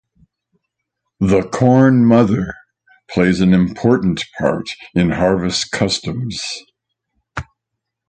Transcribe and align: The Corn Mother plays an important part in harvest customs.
The 1.19 1.43
Corn 1.43 2.05
Mother 2.07 2.55
plays 3.07 3.39
an 3.39 3.53
important 3.53 4.23
part 4.39 4.67
in 4.95 5.11
harvest 5.11 5.69
customs. 5.71 6.43